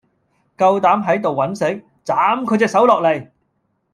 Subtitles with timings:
[0.57, 1.85] 夠膽喺度搵食？
[2.03, 3.29] 斬佢隻手落嚟！